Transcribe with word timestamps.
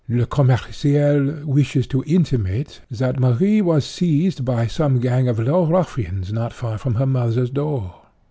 Le 0.09 0.25
Commerciel 0.25 1.45
wishes 1.45 1.85
to 1.85 2.03
intimate 2.07 2.81
that 2.89 3.19
Marie 3.19 3.61
was 3.61 3.85
seized 3.85 4.43
by 4.43 4.65
some 4.65 4.97
gang 4.99 5.27
of 5.27 5.37
low 5.37 5.67
ruffians 5.67 6.33
not 6.33 6.53
far 6.53 6.79
from 6.79 6.95
her 6.95 7.05
mother's 7.05 7.51
door. 7.51 7.97